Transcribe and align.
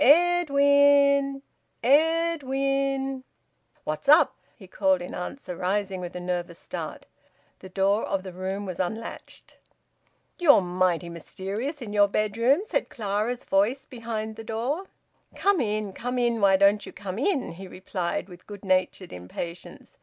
"Ed 0.03 0.49
win! 0.49 1.43
Ed 1.83 2.41
win!" 2.41 3.23
"What's 3.83 4.09
up?" 4.09 4.35
he 4.55 4.65
called 4.65 4.99
in 4.99 5.13
answer, 5.13 5.55
rising 5.55 6.01
with 6.01 6.15
a 6.15 6.19
nervous 6.19 6.57
start. 6.57 7.05
The 7.59 7.69
door 7.69 8.03
of 8.05 8.23
the 8.23 8.33
room 8.33 8.65
was 8.65 8.79
unlatched. 8.79 9.57
"You're 10.39 10.61
mighty 10.63 11.07
mysterious 11.07 11.83
in 11.83 11.93
your 11.93 12.07
bedroom," 12.07 12.61
said 12.63 12.89
Clara's 12.89 13.43
voice 13.45 13.85
behind 13.85 14.37
the 14.37 14.43
door. 14.43 14.85
"Come 15.35 15.61
in! 15.61 15.93
Come 15.93 16.17
in! 16.17 16.41
Why 16.41 16.57
don't 16.57 16.83
you 16.83 16.91
come 16.91 17.19
in?" 17.19 17.51
he 17.51 17.67
replied, 17.67 18.27
with 18.27 18.47
good 18.47 18.65
natured 18.65 19.13
impatience. 19.13 19.99